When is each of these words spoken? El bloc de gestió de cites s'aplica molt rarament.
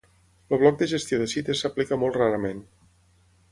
El 0.55 0.59
bloc 0.63 0.79
de 0.79 0.87
gestió 0.93 1.19
de 1.19 1.27
cites 1.35 1.63
s'aplica 1.65 2.01
molt 2.05 2.19
rarament. 2.23 2.67